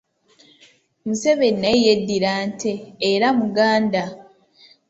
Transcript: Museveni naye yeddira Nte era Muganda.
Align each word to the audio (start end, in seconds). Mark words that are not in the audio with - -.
Museveni 1.05 1.59
naye 1.61 1.77
yeddira 1.85 2.31
Nte 2.49 2.71
era 3.11 3.27
Muganda. 3.39 4.03